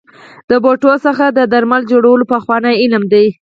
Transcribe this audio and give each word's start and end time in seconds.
د 0.49 0.51
بوټو 0.63 0.93
څخه 1.05 1.25
د 1.29 1.39
درملو 1.51 1.87
جوړول 1.91 2.21
پخوانی 2.31 2.73
علم 2.83 3.03
دی. 3.13 3.25